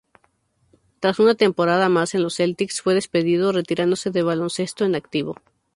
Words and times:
Tras 0.99 1.19
una 1.19 1.35
temporada 1.35 1.87
más 1.87 2.15
en 2.15 2.23
los 2.23 2.37
Celtics, 2.37 2.81
fue 2.81 2.95
despedido, 2.95 3.51
retirándose 3.51 4.09
del 4.09 4.25
baloncesto 4.25 4.83
en 4.83 4.95
activo. 4.95 5.35